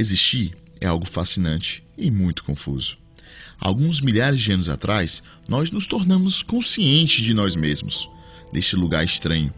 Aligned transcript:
Existir 0.00 0.54
é 0.80 0.86
algo 0.86 1.04
fascinante 1.04 1.84
e 1.98 2.10
muito 2.10 2.42
confuso. 2.42 2.96
Alguns 3.60 4.00
milhares 4.00 4.40
de 4.40 4.50
anos 4.50 4.70
atrás, 4.70 5.22
nós 5.46 5.70
nos 5.70 5.86
tornamos 5.86 6.42
conscientes 6.42 7.22
de 7.22 7.34
nós 7.34 7.54
mesmos, 7.54 8.08
neste 8.50 8.76
lugar 8.76 9.04
estranho, 9.04 9.52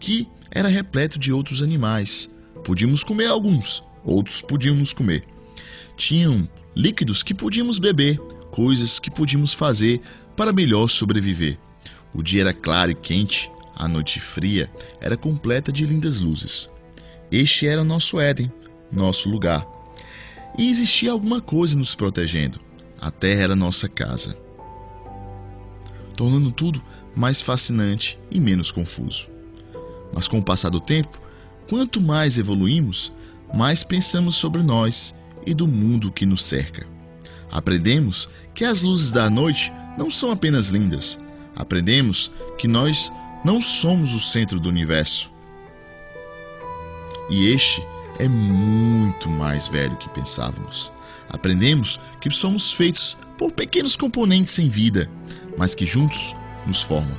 que 0.00 0.26
era 0.50 0.66
repleto 0.66 1.18
de 1.18 1.30
outros 1.30 1.62
animais. 1.62 2.30
Podíamos 2.64 3.04
comer 3.04 3.26
alguns, 3.26 3.84
outros 4.02 4.40
podíamos 4.40 4.94
comer. 4.94 5.26
Tinham 5.94 6.48
líquidos 6.74 7.22
que 7.22 7.34
podíamos 7.34 7.78
beber, 7.78 8.16
coisas 8.50 8.98
que 8.98 9.10
podíamos 9.10 9.52
fazer 9.52 10.00
para 10.34 10.54
melhor 10.54 10.88
sobreviver. 10.88 11.58
O 12.16 12.22
dia 12.22 12.40
era 12.40 12.54
claro 12.54 12.92
e 12.92 12.94
quente, 12.94 13.50
a 13.76 13.86
noite 13.86 14.18
fria 14.18 14.72
era 15.02 15.18
completa 15.18 15.70
de 15.70 15.84
lindas 15.84 16.18
luzes. 16.18 16.70
Este 17.30 17.66
era 17.66 17.82
o 17.82 17.84
nosso 17.84 18.18
Éden, 18.18 18.50
nosso 18.90 19.28
lugar. 19.28 19.81
E 20.58 20.68
existia 20.68 21.12
alguma 21.12 21.40
coisa 21.40 21.76
nos 21.76 21.94
protegendo. 21.94 22.60
A 23.00 23.10
terra 23.10 23.42
era 23.42 23.56
nossa 23.56 23.88
casa, 23.88 24.36
tornando 26.16 26.52
tudo 26.52 26.82
mais 27.16 27.40
fascinante 27.40 28.18
e 28.30 28.38
menos 28.38 28.70
confuso. 28.70 29.28
Mas 30.14 30.28
com 30.28 30.38
o 30.38 30.44
passar 30.44 30.70
do 30.70 30.80
tempo, 30.80 31.20
quanto 31.68 32.00
mais 32.00 32.38
evoluímos, 32.38 33.12
mais 33.52 33.82
pensamos 33.82 34.34
sobre 34.36 34.62
nós 34.62 35.14
e 35.44 35.54
do 35.54 35.66
mundo 35.66 36.12
que 36.12 36.26
nos 36.26 36.44
cerca. 36.44 36.86
Aprendemos 37.50 38.28
que 38.54 38.64
as 38.64 38.82
luzes 38.82 39.10
da 39.10 39.28
noite 39.28 39.72
não 39.98 40.10
são 40.10 40.30
apenas 40.30 40.68
lindas. 40.68 41.20
Aprendemos 41.54 42.30
que 42.56 42.66
nós 42.66 43.12
não 43.44 43.60
somos 43.60 44.14
o 44.14 44.20
centro 44.20 44.58
do 44.58 44.68
universo. 44.68 45.30
E 47.28 47.48
este 47.48 47.84
é 48.18 48.28
muito 48.28 49.28
mais 49.28 49.66
velho 49.68 49.96
que 49.96 50.08
pensávamos. 50.10 50.92
Aprendemos 51.28 51.98
que 52.20 52.30
somos 52.30 52.72
feitos 52.72 53.16
por 53.38 53.52
pequenos 53.52 53.96
componentes 53.96 54.54
sem 54.54 54.68
vida, 54.68 55.10
mas 55.56 55.74
que 55.74 55.86
juntos 55.86 56.34
nos 56.66 56.82
formam. 56.82 57.16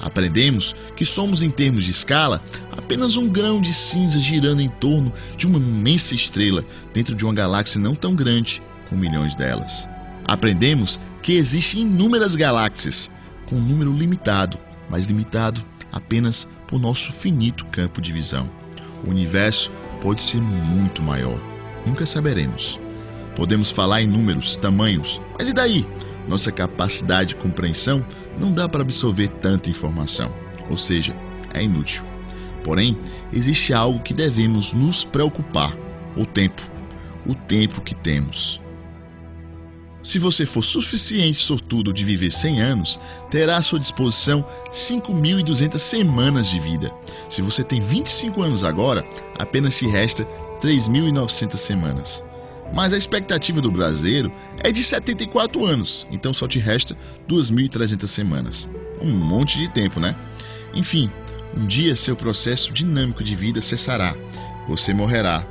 Aprendemos 0.00 0.74
que 0.96 1.04
somos, 1.04 1.42
em 1.42 1.50
termos 1.50 1.84
de 1.84 1.90
escala, 1.90 2.42
apenas 2.72 3.16
um 3.16 3.28
grão 3.28 3.60
de 3.60 3.72
cinza 3.72 4.18
girando 4.18 4.62
em 4.62 4.68
torno 4.68 5.12
de 5.36 5.46
uma 5.46 5.58
imensa 5.58 6.14
estrela 6.14 6.64
dentro 6.94 7.14
de 7.14 7.24
uma 7.24 7.34
galáxia 7.34 7.80
não 7.80 7.94
tão 7.94 8.14
grande, 8.14 8.62
com 8.88 8.96
milhões 8.96 9.36
delas. 9.36 9.88
Aprendemos 10.26 10.98
que 11.22 11.32
existem 11.32 11.82
inúmeras 11.82 12.34
galáxias, 12.34 13.10
com 13.46 13.56
um 13.56 13.60
número 13.60 13.92
limitado, 13.92 14.58
mas 14.88 15.04
limitado 15.04 15.62
apenas 15.92 16.48
por 16.66 16.80
nosso 16.80 17.12
finito 17.12 17.66
campo 17.66 18.00
de 18.00 18.12
visão. 18.12 18.50
O 19.04 19.10
universo 19.10 19.70
pode 20.00 20.20
ser 20.20 20.40
muito 20.40 21.02
maior. 21.02 21.40
Nunca 21.86 22.04
saberemos. 22.04 22.78
Podemos 23.34 23.70
falar 23.70 24.02
em 24.02 24.06
números, 24.06 24.56
tamanhos, 24.56 25.20
mas 25.38 25.48
e 25.48 25.54
daí? 25.54 25.86
Nossa 26.28 26.52
capacidade 26.52 27.30
de 27.30 27.36
compreensão 27.36 28.04
não 28.38 28.52
dá 28.52 28.68
para 28.68 28.82
absorver 28.82 29.28
tanta 29.28 29.70
informação, 29.70 30.34
ou 30.68 30.76
seja, 30.76 31.14
é 31.54 31.62
inútil. 31.62 32.04
Porém, 32.62 32.98
existe 33.32 33.72
algo 33.72 34.02
que 34.02 34.12
devemos 34.12 34.72
nos 34.72 35.04
preocupar: 35.04 35.74
o 36.16 36.26
tempo. 36.26 36.62
O 37.26 37.34
tempo 37.34 37.80
que 37.80 37.94
temos. 37.94 38.60
Se 40.02 40.18
você 40.18 40.46
for 40.46 40.64
suficiente 40.64 41.38
sortudo 41.38 41.92
de 41.92 42.04
viver 42.04 42.30
100 42.30 42.62
anos, 42.62 42.98
terá 43.30 43.58
à 43.58 43.62
sua 43.62 43.78
disposição 43.78 44.44
5.200 44.70 45.76
semanas 45.76 46.48
de 46.48 46.58
vida. 46.58 46.90
Se 47.28 47.42
você 47.42 47.62
tem 47.62 47.80
25 47.80 48.42
anos 48.42 48.64
agora, 48.64 49.06
apenas 49.38 49.76
te 49.76 49.86
resta 49.86 50.24
3.900 50.62 51.56
semanas. 51.56 52.24
Mas 52.72 52.94
a 52.94 52.96
expectativa 52.96 53.60
do 53.60 53.70
brasileiro 53.70 54.32
é 54.64 54.72
de 54.72 54.82
74 54.82 55.66
anos, 55.66 56.06
então 56.10 56.32
só 56.32 56.48
te 56.48 56.58
resta 56.58 56.96
2.300 57.28 58.06
semanas. 58.06 58.68
Um 59.02 59.12
monte 59.12 59.58
de 59.58 59.68
tempo, 59.68 60.00
né? 60.00 60.16
Enfim, 60.74 61.10
um 61.54 61.66
dia 61.66 61.94
seu 61.94 62.16
processo 62.16 62.72
dinâmico 62.72 63.22
de 63.22 63.36
vida 63.36 63.60
cessará. 63.60 64.16
Você 64.66 64.94
morrerá. 64.94 65.46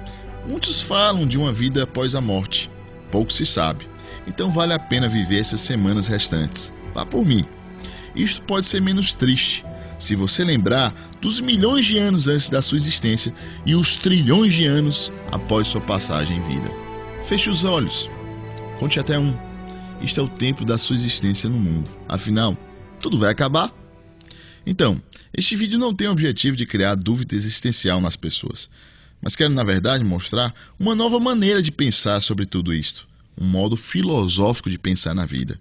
Muitos 0.47 0.81
falam 0.81 1.27
de 1.27 1.37
uma 1.37 1.53
vida 1.53 1.83
após 1.83 2.15
a 2.15 2.21
morte. 2.21 2.71
Pouco 3.11 3.31
se 3.31 3.45
sabe. 3.45 3.87
Então 4.27 4.51
vale 4.51 4.73
a 4.73 4.79
pena 4.79 5.09
viver 5.09 5.39
essas 5.39 5.61
semanas 5.61 6.07
restantes. 6.07 6.71
Vá 6.93 7.05
por 7.05 7.25
mim. 7.25 7.45
Isto 8.15 8.41
pode 8.43 8.67
ser 8.67 8.81
menos 8.81 9.13
triste 9.13 9.65
se 9.97 10.15
você 10.15 10.43
lembrar 10.43 10.93
dos 11.21 11.41
milhões 11.41 11.85
de 11.85 11.97
anos 11.97 12.27
antes 12.27 12.49
da 12.49 12.61
sua 12.61 12.77
existência 12.77 13.33
e 13.65 13.75
os 13.75 13.97
trilhões 13.97 14.53
de 14.53 14.65
anos 14.65 15.11
após 15.31 15.67
sua 15.67 15.81
passagem 15.81 16.37
em 16.37 16.47
vida. 16.47 16.71
Feche 17.25 17.49
os 17.49 17.63
olhos. 17.63 18.09
Conte 18.79 18.99
até 18.99 19.19
um. 19.19 19.37
Isto 20.01 20.21
é 20.21 20.23
o 20.23 20.29
tempo 20.29 20.63
da 20.63 20.77
sua 20.77 20.95
existência 20.95 21.49
no 21.49 21.59
mundo. 21.59 21.89
Afinal, 22.07 22.57
tudo 22.99 23.19
vai 23.19 23.29
acabar. 23.29 23.71
Então, 24.65 25.01
este 25.35 25.55
vídeo 25.55 25.77
não 25.77 25.93
tem 25.93 26.07
o 26.07 26.11
objetivo 26.11 26.55
de 26.55 26.65
criar 26.65 26.95
dúvida 26.95 27.35
existencial 27.35 27.99
nas 27.99 28.15
pessoas, 28.15 28.69
mas 29.21 29.35
quero, 29.35 29.53
na 29.53 29.63
verdade, 29.63 30.03
mostrar 30.03 30.53
uma 30.79 30.95
nova 30.95 31.19
maneira 31.19 31.61
de 31.61 31.71
pensar 31.71 32.19
sobre 32.21 32.45
tudo 32.45 32.73
isto 32.73 33.09
um 33.39 33.45
modo 33.45 33.77
filosófico 33.77 34.69
de 34.69 34.77
pensar 34.77 35.15
na 35.15 35.25
vida. 35.25 35.57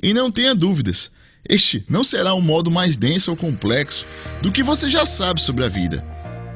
E 0.00 0.14
não 0.14 0.30
tenha 0.30 0.54
dúvidas, 0.54 1.10
este 1.48 1.84
não 1.88 2.04
será 2.04 2.34
um 2.34 2.40
modo 2.40 2.70
mais 2.70 2.96
denso 2.96 3.30
ou 3.32 3.36
complexo 3.36 4.06
do 4.40 4.52
que 4.52 4.62
você 4.62 4.88
já 4.88 5.04
sabe 5.04 5.42
sobre 5.42 5.64
a 5.64 5.68
vida. 5.68 6.04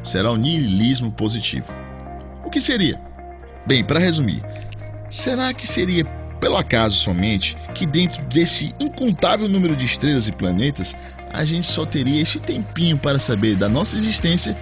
Será 0.03 0.31
o 0.31 0.37
niilismo 0.37 1.13
positivo. 1.13 1.67
O 2.45 2.51
que 2.51 2.61
seria? 2.61 3.01
Bem, 3.67 3.83
para 3.83 3.99
resumir, 3.99 4.43
será 5.11 5.53
que 5.53 5.67
seria 5.67 6.05
pelo 6.41 6.57
acaso 6.57 6.97
somente 6.97 7.57
que 7.75 7.87
dentro 7.87 8.23
desse 8.27 8.75
incontável 8.79 9.49
número 9.49 9.75
de 9.75 9.87
estrelas 9.87 10.29
e 10.29 10.33
planetas 10.33 10.95
a 11.33 11.45
gente 11.45 11.67
só 11.67 11.85
teria 11.85 12.21
este 12.21 12.39
tempinho 12.39 12.99
para 12.99 13.19
saber 13.19 13.57
da 13.57 13.69
nossa 13.69 13.97
existência 13.97 14.57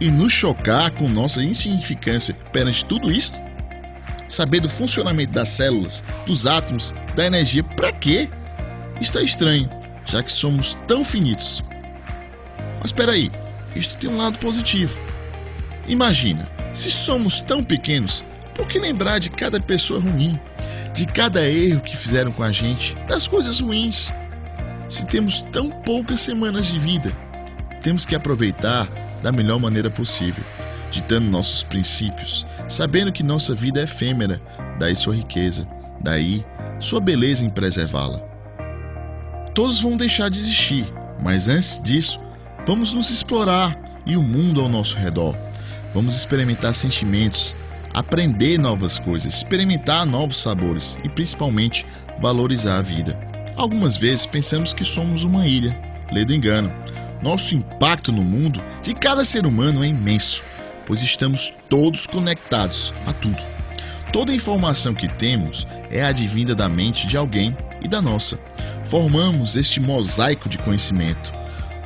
e 0.00 0.10
nos 0.10 0.32
chocar 0.32 0.90
com 0.92 1.08
nossa 1.08 1.42
insignificância 1.42 2.34
perante 2.52 2.84
tudo 2.84 3.10
isso? 3.10 3.32
Saber 4.26 4.60
do 4.60 4.68
funcionamento 4.68 5.32
das 5.32 5.48
células, 5.48 6.02
dos 6.26 6.46
átomos, 6.46 6.94
da 7.14 7.26
energia, 7.26 7.62
para 7.62 7.92
quê? 7.92 8.28
Isto 9.00 9.18
é 9.18 9.22
estranho, 9.22 9.68
já 10.06 10.22
que 10.22 10.32
somos 10.32 10.74
tão 10.86 11.04
finitos. 11.04 11.62
Mas 12.80 12.86
espera 12.86 13.12
aí, 13.12 13.30
isto 13.76 13.96
tem 13.96 14.10
um 14.10 14.16
lado 14.16 14.38
positivo. 14.38 14.98
Imagina, 15.86 16.48
se 16.72 16.90
somos 16.90 17.40
tão 17.40 17.62
pequenos, 17.62 18.24
por 18.54 18.66
que 18.66 18.78
lembrar 18.78 19.18
de 19.18 19.30
cada 19.30 19.60
pessoa 19.60 20.00
ruim, 20.00 20.38
de 20.94 21.06
cada 21.06 21.46
erro 21.46 21.80
que 21.80 21.96
fizeram 21.96 22.32
com 22.32 22.42
a 22.42 22.52
gente, 22.52 22.94
das 23.08 23.26
coisas 23.26 23.60
ruins? 23.60 24.12
Se 24.88 25.04
temos 25.06 25.40
tão 25.52 25.70
poucas 25.70 26.20
semanas 26.20 26.66
de 26.66 26.78
vida, 26.78 27.12
temos 27.82 28.06
que 28.06 28.14
aproveitar 28.14 28.88
da 29.24 29.32
melhor 29.32 29.58
maneira 29.58 29.90
possível 29.90 30.44
ditando 30.90 31.28
nossos 31.28 31.64
princípios, 31.64 32.46
sabendo 32.68 33.10
que 33.10 33.22
nossa 33.22 33.54
vida 33.54 33.80
é 33.80 33.84
efêmera, 33.84 34.40
daí 34.78 34.94
sua 34.94 35.16
riqueza, 35.16 35.66
daí 36.00 36.44
sua 36.78 37.00
beleza 37.00 37.44
em 37.44 37.50
preservá-la. 37.50 38.20
Todos 39.54 39.80
vão 39.80 39.96
deixar 39.96 40.28
de 40.28 40.38
existir, 40.38 40.86
mas 41.20 41.48
antes 41.48 41.82
disso, 41.82 42.20
vamos 42.66 42.92
nos 42.92 43.10
explorar 43.10 43.76
e 44.06 44.16
o 44.16 44.22
mundo 44.22 44.60
ao 44.60 44.68
nosso 44.68 44.96
redor. 44.96 45.36
Vamos 45.92 46.16
experimentar 46.16 46.74
sentimentos, 46.74 47.56
aprender 47.92 48.58
novas 48.58 48.98
coisas, 48.98 49.34
experimentar 49.34 50.06
novos 50.06 50.38
sabores 50.38 50.98
e 51.02 51.08
principalmente 51.08 51.86
valorizar 52.20 52.78
a 52.78 52.82
vida. 52.82 53.18
Algumas 53.56 53.96
vezes 53.96 54.26
pensamos 54.26 54.72
que 54.72 54.84
somos 54.84 55.24
uma 55.24 55.46
ilha, 55.46 55.76
lê 56.12 56.24
do 56.24 56.34
engano. 56.34 56.72
Nosso 57.24 57.54
impacto 57.54 58.12
no 58.12 58.22
mundo 58.22 58.62
de 58.82 58.92
cada 58.94 59.24
ser 59.24 59.46
humano 59.46 59.82
é 59.82 59.88
imenso 59.88 60.44
pois 60.86 61.02
estamos 61.02 61.50
todos 61.70 62.06
conectados 62.06 62.92
a 63.06 63.12
tudo. 63.14 63.42
Toda 64.12 64.34
informação 64.34 64.94
que 64.94 65.08
temos 65.08 65.66
é 65.90 66.04
advinda 66.04 66.54
da 66.54 66.68
mente 66.68 67.06
de 67.06 67.16
alguém 67.16 67.56
e 67.82 67.88
da 67.88 68.02
nossa. 68.02 68.38
Formamos 68.84 69.56
este 69.56 69.80
mosaico 69.80 70.50
de 70.50 70.58
conhecimento. 70.58 71.32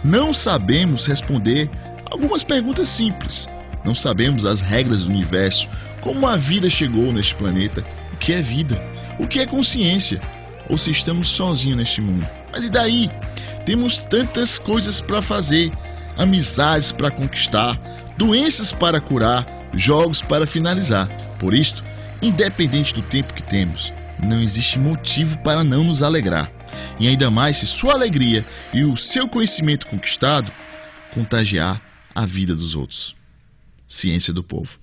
Não 0.02 0.34
sabemos 0.34 1.06
responder 1.06 1.70
algumas 2.10 2.42
perguntas 2.42 2.88
simples. 2.88 3.48
Não 3.84 3.94
sabemos 3.94 4.44
as 4.44 4.60
regras 4.60 5.04
do 5.04 5.10
universo, 5.10 5.68
como 6.00 6.26
a 6.26 6.36
vida 6.36 6.68
chegou 6.68 7.12
neste 7.12 7.36
planeta, 7.36 7.84
o 8.12 8.16
que 8.16 8.32
é 8.32 8.42
vida, 8.42 8.82
o 9.20 9.26
que 9.28 9.38
é 9.38 9.46
consciência, 9.46 10.20
ou 10.68 10.78
se 10.78 10.90
estamos 10.90 11.28
sozinhos 11.28 11.76
neste 11.76 12.00
mundo. 12.00 12.26
Mas 12.52 12.64
e 12.64 12.70
daí? 12.70 13.08
Temos 13.64 13.98
tantas 13.98 14.58
coisas 14.58 15.00
para 15.00 15.20
fazer, 15.20 15.70
amizades 16.16 16.92
para 16.92 17.10
conquistar, 17.10 17.78
doenças 18.16 18.72
para 18.72 19.00
curar, 19.00 19.44
jogos 19.74 20.22
para 20.22 20.46
finalizar. 20.46 21.08
Por 21.38 21.54
isto, 21.54 21.84
independente 22.22 22.94
do 22.94 23.02
tempo 23.02 23.34
que 23.34 23.42
temos, 23.42 23.92
não 24.22 24.40
existe 24.40 24.78
motivo 24.78 25.38
para 25.38 25.62
não 25.62 25.84
nos 25.84 26.02
alegrar. 26.02 26.50
E 26.98 27.08
ainda 27.08 27.30
mais 27.30 27.58
se 27.58 27.66
sua 27.66 27.94
alegria 27.94 28.44
e 28.72 28.84
o 28.84 28.96
seu 28.96 29.28
conhecimento 29.28 29.86
conquistado 29.86 30.52
contagiar 31.12 31.80
a 32.14 32.26
vida 32.26 32.54
dos 32.54 32.74
outros. 32.74 33.14
Ciência 33.86 34.32
do 34.32 34.42
povo. 34.42 34.78